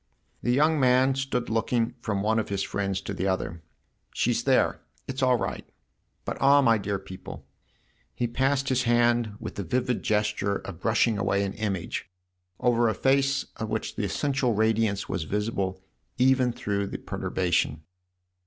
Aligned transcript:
The 0.41 0.49
young 0.51 0.79
man 0.79 1.13
stood 1.13 1.47
looking 1.47 1.93
from 2.01 2.23
one 2.23 2.39
of 2.39 2.49
his 2.49 2.63
friends 2.63 3.01
to 3.01 3.13
the 3.13 3.27
other." 3.27 3.61
She's 4.15 4.45
there 4.45 4.81
it's 5.07 5.21
all 5.21 5.35
right. 5.37 5.63
But 6.25 6.41
ah, 6.41 6.59
my 6.63 6.79
dear 6.79 6.97
people!" 6.97 7.33
And 7.35 7.43
he 8.15 8.25
passed 8.25 8.69
his 8.69 8.81
hand, 8.89 9.35
with 9.39 9.57
the 9.57 9.63
vivid 9.63 10.01
gesture 10.01 10.55
of 10.55 10.79
brushing 10.79 11.19
away 11.19 11.43
an 11.43 11.53
image, 11.53 12.09
over 12.59 12.89
a 12.89 12.95
face 12.95 13.45
of 13.57 13.69
which 13.69 13.95
the 13.95 14.03
essential 14.03 14.55
radiance 14.55 15.07
was 15.07 15.25
visible 15.25 15.83
even 16.17 16.51
through 16.51 16.87
perturbation. 16.87 17.83